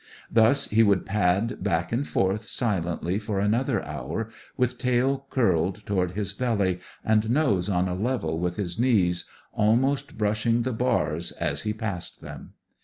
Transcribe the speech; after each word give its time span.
Thus 0.31 0.67
he 0.69 0.81
would 0.81 1.05
pad 1.05 1.61
back 1.63 1.91
and 1.91 2.07
forth 2.07 2.49
silently 2.49 3.19
for 3.19 3.39
another 3.39 3.85
hour, 3.85 4.31
with 4.57 4.79
tail 4.79 5.27
curled 5.29 5.85
toward 5.85 6.13
his 6.13 6.33
belly 6.33 6.79
and 7.05 7.29
nose 7.29 7.69
on 7.69 7.87
a 7.87 7.93
level 7.93 8.39
with 8.39 8.55
his 8.55 8.79
knees, 8.79 9.25
almost 9.53 10.17
brushing 10.17 10.63
the 10.63 10.73
bars 10.73 11.31
as 11.33 11.61
he 11.61 11.71
passed 11.73 12.19
them. 12.19 12.53